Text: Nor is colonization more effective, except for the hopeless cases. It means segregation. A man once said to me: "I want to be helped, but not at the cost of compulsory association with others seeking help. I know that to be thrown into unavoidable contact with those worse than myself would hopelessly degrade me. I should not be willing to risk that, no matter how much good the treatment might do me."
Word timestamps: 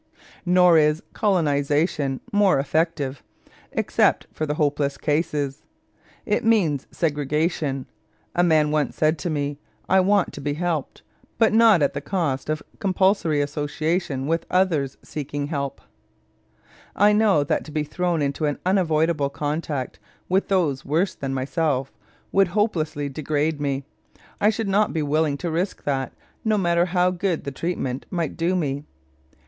Nor 0.47 0.79
is 0.79 1.03
colonization 1.13 2.21
more 2.33 2.57
effective, 2.59 3.21
except 3.71 4.25
for 4.33 4.47
the 4.47 4.55
hopeless 4.55 4.97
cases. 4.97 5.61
It 6.25 6.43
means 6.43 6.87
segregation. 6.89 7.85
A 8.33 8.41
man 8.43 8.71
once 8.71 8.95
said 8.95 9.19
to 9.19 9.29
me: 9.29 9.59
"I 9.87 9.99
want 9.99 10.33
to 10.33 10.41
be 10.41 10.55
helped, 10.55 11.03
but 11.37 11.53
not 11.53 11.83
at 11.83 11.93
the 11.93 12.01
cost 12.01 12.49
of 12.49 12.63
compulsory 12.79 13.41
association 13.41 14.25
with 14.25 14.47
others 14.49 14.97
seeking 15.03 15.49
help. 15.49 15.79
I 16.95 17.13
know 17.13 17.43
that 17.43 17.63
to 17.65 17.71
be 17.71 17.83
thrown 17.83 18.23
into 18.23 18.57
unavoidable 18.65 19.29
contact 19.29 19.99
with 20.27 20.47
those 20.47 20.83
worse 20.83 21.13
than 21.13 21.31
myself 21.31 21.91
would 22.31 22.47
hopelessly 22.47 23.07
degrade 23.07 23.61
me. 23.61 23.83
I 24.39 24.49
should 24.49 24.67
not 24.67 24.93
be 24.93 25.03
willing 25.03 25.37
to 25.37 25.51
risk 25.51 25.83
that, 25.83 26.11
no 26.43 26.57
matter 26.57 26.85
how 26.85 27.11
much 27.11 27.19
good 27.19 27.43
the 27.43 27.51
treatment 27.51 28.07
might 28.09 28.35
do 28.35 28.55
me." 28.55 28.85